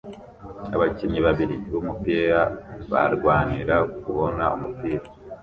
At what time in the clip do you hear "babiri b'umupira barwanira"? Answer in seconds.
1.27-3.75